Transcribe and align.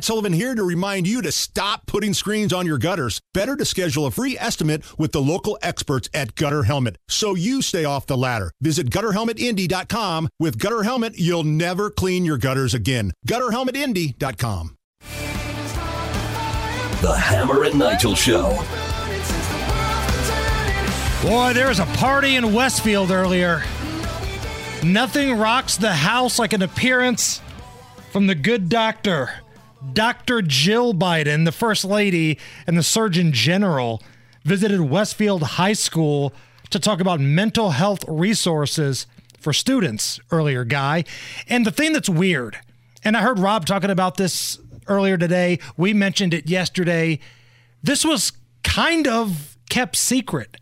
Matt 0.00 0.06
Sullivan 0.06 0.32
here 0.32 0.54
to 0.54 0.62
remind 0.64 1.06
you 1.06 1.20
to 1.20 1.30
stop 1.30 1.84
putting 1.84 2.14
screens 2.14 2.54
on 2.54 2.64
your 2.64 2.78
gutters. 2.78 3.20
Better 3.34 3.54
to 3.54 3.66
schedule 3.66 4.06
a 4.06 4.10
free 4.10 4.34
estimate 4.38 4.82
with 4.98 5.12
the 5.12 5.20
local 5.20 5.58
experts 5.60 6.08
at 6.14 6.34
Gutter 6.36 6.62
Helmet 6.62 6.96
so 7.06 7.34
you 7.34 7.60
stay 7.60 7.84
off 7.84 8.06
the 8.06 8.16
ladder. 8.16 8.50
Visit 8.62 8.88
gutterhelmetindy.com. 8.88 10.30
With 10.38 10.58
Gutter 10.58 10.84
Helmet, 10.84 11.18
you'll 11.18 11.44
never 11.44 11.90
clean 11.90 12.24
your 12.24 12.38
gutters 12.38 12.72
again. 12.72 13.12
Gutterhelmetindy.com. 13.28 14.74
The 17.02 17.18
Hammer 17.18 17.64
and 17.64 17.78
Nigel 17.78 18.14
Show. 18.14 18.52
Boy, 21.22 21.52
there 21.52 21.68
was 21.68 21.78
a 21.78 21.86
party 21.98 22.36
in 22.36 22.54
Westfield 22.54 23.10
earlier. 23.10 23.62
Nothing 24.82 25.36
rocks 25.36 25.76
the 25.76 25.92
house 25.92 26.38
like 26.38 26.54
an 26.54 26.62
appearance 26.62 27.42
from 28.12 28.26
the 28.26 28.34
good 28.34 28.70
doctor, 28.70 29.30
Dr. 29.92 30.42
Jill 30.42 30.94
Biden, 30.94 31.44
the 31.44 31.52
First 31.52 31.84
Lady 31.84 32.38
and 32.66 32.76
the 32.76 32.82
Surgeon 32.82 33.32
General, 33.32 34.02
visited 34.44 34.80
Westfield 34.80 35.42
High 35.42 35.72
School 35.72 36.32
to 36.70 36.78
talk 36.78 37.00
about 37.00 37.20
mental 37.20 37.70
health 37.70 38.04
resources 38.06 39.06
for 39.38 39.52
students 39.52 40.20
earlier, 40.30 40.64
Guy. 40.64 41.04
And 41.48 41.66
the 41.66 41.70
thing 41.70 41.92
that's 41.92 42.08
weird, 42.08 42.58
and 43.02 43.16
I 43.16 43.22
heard 43.22 43.38
Rob 43.38 43.66
talking 43.66 43.90
about 43.90 44.16
this 44.16 44.58
earlier 44.86 45.16
today, 45.16 45.58
we 45.76 45.94
mentioned 45.94 46.34
it 46.34 46.48
yesterday. 46.48 47.18
This 47.82 48.04
was 48.04 48.32
kind 48.62 49.08
of 49.08 49.56
kept 49.70 49.96
secret. 49.96 50.56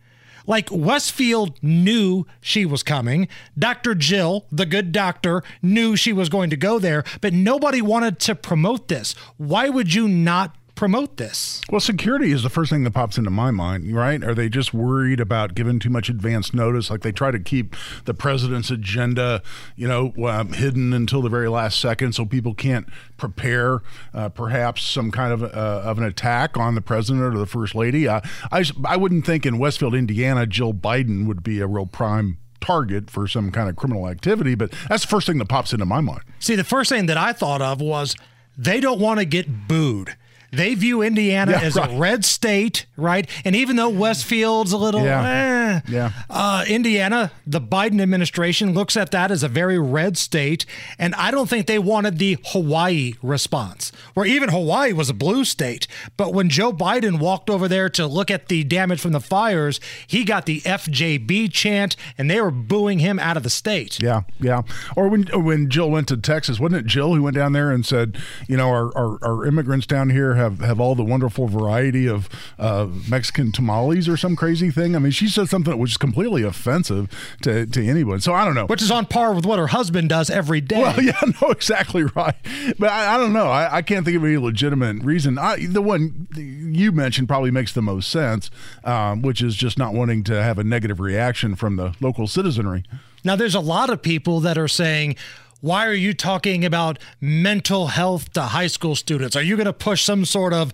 Like 0.48 0.70
Westfield 0.72 1.62
knew 1.62 2.24
she 2.40 2.64
was 2.64 2.82
coming. 2.82 3.28
Dr. 3.56 3.94
Jill, 3.94 4.46
the 4.50 4.66
good 4.66 4.90
doctor, 4.90 5.44
knew 5.62 5.94
she 5.94 6.12
was 6.12 6.30
going 6.30 6.48
to 6.50 6.56
go 6.56 6.78
there, 6.78 7.04
but 7.20 7.34
nobody 7.34 7.82
wanted 7.82 8.18
to 8.20 8.34
promote 8.34 8.88
this. 8.88 9.12
Why 9.36 9.68
would 9.68 9.94
you 9.94 10.08
not 10.08 10.56
promote 10.78 11.16
this? 11.16 11.60
Well, 11.68 11.80
security 11.80 12.30
is 12.30 12.44
the 12.44 12.48
first 12.48 12.70
thing 12.70 12.84
that 12.84 12.92
pops 12.92 13.18
into 13.18 13.30
my 13.30 13.50
mind, 13.50 13.92
right? 13.92 14.22
Are 14.22 14.32
they 14.32 14.48
just 14.48 14.72
worried 14.72 15.18
about 15.18 15.56
giving 15.56 15.80
too 15.80 15.90
much 15.90 16.08
advance 16.08 16.54
notice? 16.54 16.88
Like 16.88 17.00
they 17.00 17.10
try 17.10 17.32
to 17.32 17.40
keep 17.40 17.74
the 18.04 18.14
president's 18.14 18.70
agenda, 18.70 19.42
you 19.74 19.88
know, 19.88 20.12
hidden 20.52 20.92
until 20.92 21.20
the 21.20 21.28
very 21.28 21.48
last 21.48 21.80
second 21.80 22.12
so 22.12 22.24
people 22.24 22.54
can't 22.54 22.88
prepare 23.16 23.80
uh, 24.14 24.28
perhaps 24.28 24.82
some 24.82 25.10
kind 25.10 25.32
of, 25.32 25.42
uh, 25.42 25.82
of 25.84 25.98
an 25.98 26.04
attack 26.04 26.56
on 26.56 26.76
the 26.76 26.80
president 26.80 27.24
or 27.24 27.36
the 27.36 27.44
first 27.44 27.74
lady. 27.74 28.06
Uh, 28.06 28.20
I, 28.52 28.64
I 28.84 28.96
wouldn't 28.96 29.26
think 29.26 29.44
in 29.44 29.58
Westfield, 29.58 29.96
Indiana, 29.96 30.46
Jill 30.46 30.72
Biden 30.72 31.26
would 31.26 31.42
be 31.42 31.58
a 31.58 31.66
real 31.66 31.86
prime 31.86 32.38
target 32.60 33.10
for 33.10 33.26
some 33.26 33.50
kind 33.50 33.68
of 33.68 33.74
criminal 33.74 34.08
activity, 34.08 34.54
but 34.54 34.72
that's 34.88 35.02
the 35.02 35.08
first 35.08 35.26
thing 35.26 35.38
that 35.38 35.48
pops 35.48 35.72
into 35.72 35.86
my 35.86 36.00
mind. 36.00 36.22
See, 36.38 36.54
the 36.54 36.62
first 36.62 36.88
thing 36.88 37.06
that 37.06 37.16
I 37.16 37.32
thought 37.32 37.62
of 37.62 37.80
was 37.80 38.14
they 38.56 38.78
don't 38.78 39.00
want 39.00 39.18
to 39.18 39.24
get 39.24 39.66
booed. 39.66 40.14
They 40.50 40.74
view 40.74 41.02
Indiana 41.02 41.52
yeah, 41.52 41.60
as 41.60 41.76
right. 41.76 41.90
a 41.90 41.98
red 41.98 42.24
state, 42.24 42.86
right? 42.96 43.28
And 43.44 43.54
even 43.54 43.76
though 43.76 43.90
Westfield's 43.90 44.72
a 44.72 44.78
little, 44.78 45.02
yeah, 45.02 45.22
eh, 45.22 45.57
yeah. 45.88 46.12
Uh, 46.28 46.64
Indiana, 46.68 47.32
the 47.46 47.60
Biden 47.60 48.00
administration 48.00 48.74
looks 48.74 48.96
at 48.96 49.10
that 49.10 49.30
as 49.30 49.42
a 49.42 49.48
very 49.48 49.78
red 49.78 50.16
state, 50.16 50.66
and 50.98 51.14
I 51.14 51.30
don't 51.30 51.48
think 51.48 51.66
they 51.66 51.78
wanted 51.78 52.18
the 52.18 52.38
Hawaii 52.46 53.14
response, 53.22 53.92
where 54.14 54.26
even 54.26 54.50
Hawaii 54.50 54.92
was 54.92 55.08
a 55.08 55.14
blue 55.14 55.44
state. 55.44 55.86
But 56.16 56.32
when 56.32 56.48
Joe 56.48 56.72
Biden 56.72 57.18
walked 57.18 57.50
over 57.50 57.68
there 57.68 57.88
to 57.90 58.06
look 58.06 58.30
at 58.30 58.48
the 58.48 58.64
damage 58.64 59.00
from 59.00 59.12
the 59.12 59.20
fires, 59.20 59.80
he 60.06 60.24
got 60.24 60.46
the 60.46 60.60
FJB 60.62 61.52
chant, 61.52 61.96
and 62.16 62.30
they 62.30 62.40
were 62.40 62.50
booing 62.50 62.98
him 62.98 63.18
out 63.18 63.36
of 63.36 63.42
the 63.42 63.50
state. 63.50 64.00
Yeah, 64.02 64.22
yeah. 64.40 64.62
Or 64.96 65.08
when 65.08 65.24
when 65.44 65.70
Jill 65.70 65.90
went 65.90 66.08
to 66.08 66.16
Texas, 66.16 66.58
wasn't 66.58 66.80
it 66.80 66.86
Jill 66.86 67.14
who 67.14 67.22
went 67.22 67.36
down 67.36 67.52
there 67.52 67.70
and 67.70 67.84
said, 67.84 68.18
you 68.46 68.56
know, 68.56 68.70
our 68.70 68.96
our, 68.96 69.18
our 69.22 69.46
immigrants 69.46 69.86
down 69.86 70.10
here 70.10 70.34
have 70.34 70.60
have 70.60 70.80
all 70.80 70.94
the 70.94 71.04
wonderful 71.04 71.46
variety 71.46 72.06
of 72.06 72.28
uh, 72.58 72.88
Mexican 73.08 73.52
tamales 73.52 74.08
or 74.08 74.16
some 74.16 74.36
crazy 74.36 74.70
thing. 74.70 74.96
I 74.96 74.98
mean, 74.98 75.12
she 75.12 75.28
said 75.28 75.48
something 75.48 75.57
that 75.64 75.78
was 75.78 75.96
completely 75.96 76.42
offensive 76.42 77.08
to, 77.42 77.66
to 77.66 77.86
anyone. 77.86 78.20
So 78.20 78.34
I 78.34 78.44
don't 78.44 78.54
know. 78.54 78.66
Which 78.66 78.82
is 78.82 78.90
on 78.90 79.06
par 79.06 79.32
with 79.32 79.46
what 79.46 79.58
her 79.58 79.68
husband 79.68 80.08
does 80.08 80.30
every 80.30 80.60
day. 80.60 80.80
Well, 80.80 81.00
yeah, 81.02 81.20
no, 81.40 81.48
exactly 81.48 82.04
right. 82.04 82.36
But 82.78 82.90
I, 82.90 83.14
I 83.14 83.18
don't 83.18 83.32
know. 83.32 83.46
I, 83.46 83.76
I, 83.76 83.82
can't 83.82 84.04
think 84.04 84.16
of 84.16 84.24
any 84.24 84.36
legitimate 84.36 85.02
reason. 85.02 85.38
I, 85.38 85.66
the 85.66 85.82
one 85.82 86.28
you 86.34 86.92
mentioned 86.92 87.28
probably 87.28 87.50
makes 87.50 87.72
the 87.72 87.82
most 87.82 88.10
sense, 88.10 88.50
um, 88.84 89.22
which 89.22 89.42
is 89.42 89.54
just 89.54 89.78
not 89.78 89.94
wanting 89.94 90.24
to 90.24 90.42
have 90.42 90.58
a 90.58 90.64
negative 90.64 91.00
reaction 91.00 91.54
from 91.54 91.76
the 91.76 91.94
local 92.00 92.26
citizenry. 92.26 92.84
Now, 93.24 93.36
there's 93.36 93.54
a 93.54 93.60
lot 93.60 93.90
of 93.90 94.00
people 94.02 94.40
that 94.40 94.56
are 94.56 94.68
saying, 94.68 95.16
why 95.60 95.86
are 95.86 95.94
you 95.94 96.14
talking 96.14 96.64
about 96.64 96.98
mental 97.20 97.88
health 97.88 98.32
to 98.34 98.42
high 98.42 98.68
school 98.68 98.94
students? 98.94 99.34
Are 99.34 99.42
you 99.42 99.56
going 99.56 99.66
to 99.66 99.72
push 99.72 100.02
some 100.02 100.24
sort 100.24 100.52
of 100.52 100.72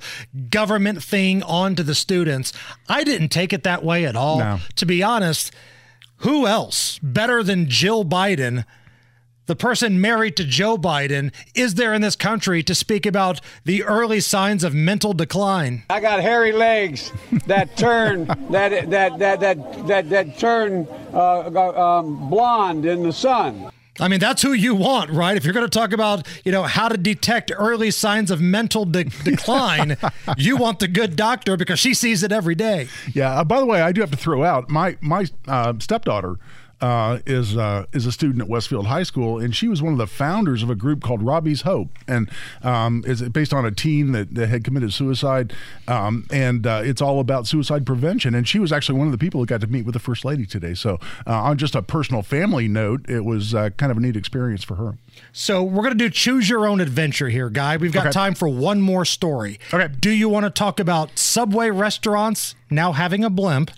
government 0.51 1.03
thing 1.03 1.43
onto 1.43 1.83
the 1.83 1.95
students? 1.95 2.53
I 2.89 3.05
didn't 3.05 3.29
take 3.29 3.53
it 3.53 3.63
that 3.63 3.85
way 3.85 4.05
at 4.05 4.17
all. 4.17 4.39
No. 4.39 4.59
To 4.77 4.87
be 4.87 5.03
honest, 5.03 5.53
who 6.19 6.47
else 6.47 6.99
better 7.03 7.43
than 7.43 7.69
Jill 7.69 8.05
Biden? 8.05 8.65
the 9.47 9.55
person 9.55 10.01
married 10.01 10.37
to 10.37 10.45
Joe 10.45 10.79
Biden 10.79 11.33
is 11.55 11.75
there 11.75 11.93
in 11.93 12.01
this 12.01 12.17
country 12.17 12.63
to 12.63 12.75
speak 12.75 13.05
about 13.05 13.43
the 13.65 13.83
early 13.83 14.21
signs 14.21 14.65
of 14.65 14.75
mental 14.75 15.13
decline. 15.13 15.83
I 15.91 16.01
got 16.01 16.21
hairy 16.21 16.53
legs 16.53 17.13
that 17.47 17.77
turn 17.77 18.25
that 18.51 18.91
that 18.91 19.19
that 19.19 19.41
that 19.41 19.87
that 19.87 20.09
that 20.09 20.39
turn 20.39 20.89
uh, 21.13 21.41
um, 21.79 22.31
blonde 22.31 22.87
in 22.87 23.03
the 23.03 23.13
sun. 23.13 23.71
I 24.01 24.09
mean, 24.09 24.19
that's 24.19 24.43
who 24.43 24.53
you 24.53 24.75
want, 24.75 25.11
right? 25.11 25.37
If 25.37 25.45
you're 25.45 25.55
going 25.55 25.67
to 25.67 25.79
talk 25.79 25.93
about, 25.93 26.27
you 26.45 26.51
know, 26.51 26.65
how 26.65 26.89
to 26.89 26.97
detect 26.97 27.53
early 27.57 27.91
signs 27.93 28.31
of 28.31 28.41
mental 28.41 28.85
de- 28.85 29.05
decline, 29.25 29.97
you 30.37 30.57
want 30.57 30.81
the 30.81 30.89
good 30.89 31.15
doctor 31.15 31.57
because 31.57 31.79
she 31.79 31.95
sees 31.95 32.23
it 32.23 32.33
every 32.33 32.55
day. 32.57 32.89
Yeah. 33.13 33.41
Uh, 33.41 33.45
by 33.45 33.61
the 33.61 33.67
way, 33.67 33.81
I 33.81 33.93
do 33.93 34.01
have 34.01 34.11
to 34.11 34.17
throw 34.17 34.43
out 34.43 34.69
my 34.69 34.97
my 35.01 35.27
uh, 35.47 35.75
stepdaughter 35.79 36.39
uh, 36.85 37.19
is 37.25 37.57
uh, 37.57 37.87
is 37.95 38.05
a 38.05 38.13
student 38.13 38.43
at 38.43 38.49
Westfield 38.49 38.87
High 38.87 39.05
School, 39.05 39.39
and 39.39 39.57
she 39.57 39.69
was 39.69 39.81
one 39.81 39.95
of 39.95 39.99
the 39.99 40.07
founders 40.07 40.63
of 40.63 40.69
a 40.69 40.75
group 40.75 41.03
called 41.03 41.23
Robbie's 41.23 41.63
Hope, 41.63 41.89
and 42.07 42.29
um, 42.63 43.03
is 43.07 43.23
based 43.23 43.55
on 43.55 43.65
a 43.65 43.71
teen 43.71 44.13
that, 44.13 44.35
that 44.35 44.49
had 44.49 44.65
committed 44.65 44.93
suicide, 44.93 45.55
um, 45.89 46.27
and 46.31 46.67
uh, 46.67 46.83
it's 46.85 47.01
all 47.01 47.21
about 47.21 47.47
suicide 47.47 47.87
prevention. 47.87 48.35
And 48.35 48.47
she 48.47 48.59
was 48.59 48.71
actually 48.71 48.99
one 48.99 49.09
of 49.09 49.13
the 49.13 49.19
people 49.19 49.41
that 49.41 49.47
got 49.47 49.63
to 49.63 49.67
meet 49.67 49.87
with 49.87 49.95
the 49.95 49.99
first 49.99 50.27
lady 50.27 50.45
today. 50.45 50.75
So, 50.75 50.99
uh, 51.27 51.33
on 51.33 51.57
just 51.57 51.75
a 51.75 51.81
personal 51.81 52.21
family 52.21 52.69
note, 52.69 53.09
it 53.09 53.25
was 53.25 53.55
uh, 53.55 53.71
kind 53.79 53.91
of 53.91 53.97
a 53.97 54.01
neat 54.01 54.15
experience 54.15 54.63
for 54.63 54.75
her. 54.75 54.99
So 55.33 55.63
we're 55.63 55.85
going 55.85 55.97
to 55.97 56.05
do 56.05 56.11
choose 56.11 56.51
your 56.51 56.67
own 56.67 56.83
adventure 56.83 57.31
here, 57.31 57.49
guy. 57.49 57.79
We've 57.79 57.95
got 57.95 58.09
okay. 58.09 58.13
time 58.13 58.35
for 58.35 58.47
one 58.47 58.83
more 58.83 59.07
story. 59.07 59.59
Okay. 59.73 59.91
Do 60.01 60.11
you 60.11 60.29
want 60.29 60.45
to 60.45 60.51
talk 60.51 60.79
about 60.79 61.19
Subway 61.19 61.71
restaurants 61.71 62.55
now 62.69 62.93
having 62.93 63.25
a 63.25 63.31
blimp? 63.31 63.71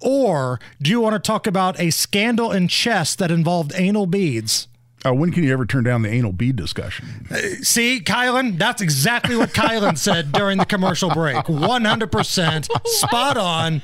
Or 0.00 0.60
do 0.80 0.90
you 0.90 1.00
want 1.00 1.14
to 1.14 1.18
talk 1.18 1.46
about 1.46 1.78
a 1.80 1.90
scandal 1.90 2.52
in 2.52 2.68
chess 2.68 3.14
that 3.16 3.30
involved 3.30 3.72
anal 3.74 4.06
beads? 4.06 4.68
Uh, 5.06 5.14
when 5.14 5.30
can 5.30 5.44
you 5.44 5.52
ever 5.52 5.64
turn 5.64 5.84
down 5.84 6.02
the 6.02 6.08
anal 6.10 6.32
bead 6.32 6.56
discussion? 6.56 7.26
Uh, 7.30 7.36
see, 7.62 8.00
Kylan, 8.00 8.58
that's 8.58 8.82
exactly 8.82 9.36
what 9.36 9.50
Kylan 9.50 9.96
said 9.96 10.32
during 10.32 10.58
the 10.58 10.64
commercial 10.64 11.10
break. 11.10 11.36
100% 11.36 12.68
spot 12.84 13.36
on. 13.36 13.82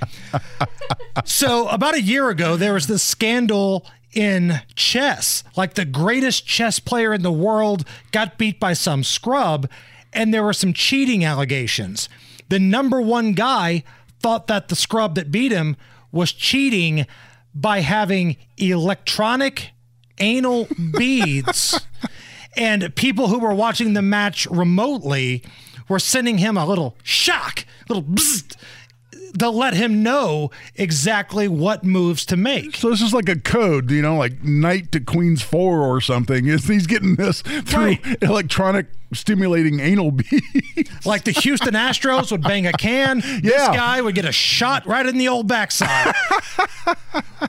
So, 1.24 1.68
about 1.68 1.94
a 1.94 2.02
year 2.02 2.30
ago, 2.30 2.56
there 2.56 2.74
was 2.74 2.88
this 2.88 3.02
scandal 3.02 3.86
in 4.12 4.60
chess. 4.74 5.44
Like 5.56 5.74
the 5.74 5.84
greatest 5.84 6.46
chess 6.46 6.80
player 6.80 7.12
in 7.12 7.22
the 7.22 7.32
world 7.32 7.84
got 8.10 8.36
beat 8.36 8.58
by 8.58 8.72
some 8.72 9.04
scrub, 9.04 9.68
and 10.12 10.34
there 10.34 10.42
were 10.42 10.52
some 10.52 10.72
cheating 10.72 11.24
allegations. 11.24 12.08
The 12.48 12.58
number 12.58 13.00
one 13.00 13.32
guy 13.32 13.84
thought 14.20 14.46
that 14.48 14.68
the 14.68 14.76
scrub 14.76 15.14
that 15.14 15.30
beat 15.30 15.52
him 15.52 15.76
was 16.14 16.32
cheating 16.32 17.06
by 17.54 17.80
having 17.80 18.36
electronic 18.56 19.70
anal 20.18 20.68
beads. 20.98 21.78
and 22.56 22.94
people 22.94 23.28
who 23.28 23.38
were 23.38 23.54
watching 23.54 23.92
the 23.92 24.02
match 24.02 24.46
remotely 24.46 25.42
were 25.88 25.98
sending 25.98 26.38
him 26.38 26.56
a 26.56 26.64
little 26.64 26.96
shock, 27.02 27.66
little 27.88 28.02
bzzzt, 28.02 28.56
to 29.38 29.50
let 29.50 29.74
him 29.74 30.02
know 30.02 30.50
exactly 30.76 31.48
what 31.48 31.84
moves 31.84 32.24
to 32.26 32.36
make. 32.36 32.76
So 32.76 32.90
this 32.90 33.02
is 33.02 33.12
like 33.12 33.28
a 33.28 33.38
code, 33.38 33.90
you 33.90 34.00
know, 34.00 34.16
like 34.16 34.42
knight 34.44 34.92
to 34.92 35.00
queen's 35.00 35.42
four 35.42 35.82
or 35.82 36.00
something. 36.00 36.46
Is 36.46 36.64
he's 36.68 36.86
getting 36.86 37.16
this 37.16 37.42
through 37.42 37.84
right. 37.84 38.22
electronic 38.22 38.86
stimulating 39.14 39.80
anal 39.80 40.10
beads. 40.12 41.06
Like 41.06 41.24
the 41.24 41.32
Houston 41.32 41.74
Astros 41.74 42.30
would 42.32 42.42
bang 42.42 42.66
a 42.66 42.72
can. 42.72 43.20
Yeah. 43.24 43.40
This 43.42 43.68
guy 43.68 44.00
would 44.00 44.14
get 44.14 44.24
a 44.24 44.32
shot 44.32 44.86
right 44.86 45.04
in 45.06 45.18
the 45.18 45.28
old 45.28 45.46
backside. 45.48 46.14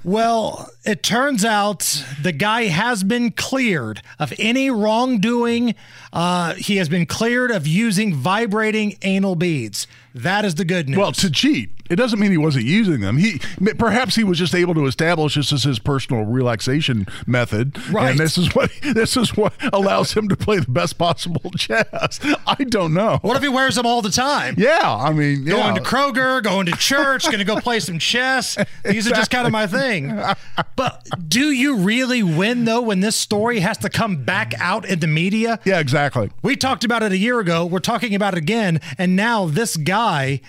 well, 0.03 0.69
it 0.83 1.03
turns 1.03 1.44
out 1.45 2.03
the 2.21 2.31
guy 2.31 2.65
has 2.65 3.03
been 3.03 3.31
cleared 3.31 4.01
of 4.19 4.33
any 4.38 4.69
wrongdoing. 4.69 5.75
Uh, 6.13 6.53
he 6.56 6.77
has 6.77 6.89
been 6.89 7.06
cleared 7.06 7.51
of 7.51 7.67
using 7.67 8.13
vibrating 8.13 8.97
anal 9.01 9.35
beads. 9.35 9.88
That 10.13 10.45
is 10.45 10.56
the 10.56 10.65
good 10.65 10.88
news. 10.89 10.97
Well, 10.97 11.12
to 11.13 11.29
cheat. 11.29 11.71
It 11.89 11.95
doesn't 11.97 12.19
mean 12.19 12.31
he 12.31 12.37
wasn't 12.37 12.65
using 12.65 13.01
them. 13.01 13.17
He 13.17 13.39
perhaps 13.77 14.15
he 14.15 14.23
was 14.23 14.37
just 14.39 14.55
able 14.55 14.73
to 14.75 14.85
establish 14.85 15.35
this 15.35 15.53
as 15.53 15.63
his 15.63 15.79
personal 15.79 16.23
relaxation 16.25 17.05
method, 17.27 17.77
Right. 17.91 18.11
and 18.11 18.19
this 18.19 18.37
is 18.37 18.53
what 18.55 18.71
this 18.81 19.15
is 19.17 19.35
what 19.37 19.53
allows 19.73 20.13
him 20.13 20.27
to 20.29 20.35
play 20.35 20.59
the 20.59 20.71
best 20.71 20.97
possible 20.97 21.51
chess. 21.57 22.19
I 22.47 22.55
don't 22.63 22.93
know. 22.93 23.19
What 23.21 23.37
if 23.37 23.43
he 23.43 23.49
wears 23.49 23.75
them 23.75 23.85
all 23.85 24.01
the 24.01 24.09
time? 24.09 24.55
Yeah, 24.57 24.81
I 24.83 25.11
mean, 25.13 25.43
yeah. 25.45 25.53
Going 25.53 25.75
to 25.75 25.81
Kroger, 25.81 26.41
going 26.43 26.65
to 26.67 26.71
church, 26.73 27.25
going 27.25 27.37
to 27.39 27.43
go 27.45 27.57
play 27.59 27.79
some 27.79 27.99
chess. 27.99 28.57
These 28.83 29.07
are 29.07 29.15
just 29.15 29.29
kind 29.31 29.45
of 29.45 29.51
my 29.53 29.67
thing. 29.67 30.11
But 30.77 31.07
do 31.29 31.51
you 31.51 31.77
really 31.77 32.21
win 32.23 32.65
though 32.65 32.81
when 32.81 32.99
this 32.99 33.15
story 33.15 33.59
has 33.61 33.77
to 33.79 33.89
come 33.89 34.23
back 34.23 34.53
out 34.59 34.85
in 34.85 34.99
the 34.99 35.07
media? 35.07 35.59
yeah, 35.65 35.79
exactly. 35.79 36.31
We 36.41 36.55
talked 36.57 36.83
about 36.83 37.01
it 37.03 37.11
a 37.13 37.17
year 37.17 37.39
ago. 37.39 37.65
We're 37.65 37.79
talking 37.79 38.13
about 38.15 38.33
it 38.33 38.39
again. 38.39 38.81
And 38.97 39.15
now 39.15 39.45
this 39.45 39.77
guy, 39.77 40.41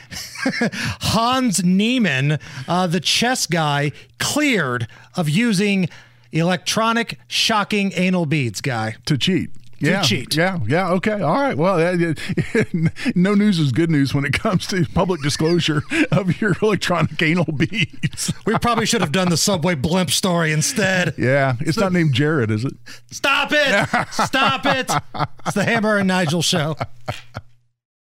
Hans 1.26 1.64
Niemann, 1.64 2.38
uh, 2.68 2.86
the 2.86 3.00
chess 3.00 3.48
guy, 3.48 3.90
cleared 4.20 4.86
of 5.16 5.28
using 5.28 5.88
electronic 6.30 7.18
shocking 7.26 7.90
anal 7.96 8.26
beads, 8.26 8.60
guy. 8.60 8.94
To 9.06 9.18
cheat. 9.18 9.50
Yeah, 9.80 10.02
cheat. 10.02 10.36
Yeah, 10.36 10.60
yeah. 10.68 10.90
Okay, 10.92 11.20
all 11.20 11.34
right. 11.34 11.56
Well, 11.56 11.78
no 13.16 13.34
news 13.34 13.58
is 13.58 13.72
good 13.72 13.90
news 13.90 14.14
when 14.14 14.24
it 14.24 14.34
comes 14.34 14.68
to 14.68 14.86
public 14.94 15.20
disclosure 15.20 15.82
of 16.12 16.40
your 16.40 16.54
electronic 16.62 17.20
anal 17.20 17.44
beads. 17.44 18.32
We 18.46 18.56
probably 18.58 18.86
should 18.86 19.00
have 19.00 19.10
done 19.12 19.28
the 19.28 19.36
subway 19.36 19.74
blimp 19.74 20.10
story 20.10 20.52
instead. 20.52 21.14
Yeah, 21.18 21.56
it's 21.58 21.76
not 21.76 21.92
named 21.92 22.14
Jared, 22.14 22.52
is 22.52 22.64
it? 22.64 22.74
Stop 23.10 23.50
it! 23.52 24.06
Stop 24.12 24.64
it! 24.64 24.92
It's 25.44 25.54
the 25.56 25.64
Hammer 25.64 25.96
and 25.98 26.06
Nigel 26.06 26.40
show. 26.40 26.76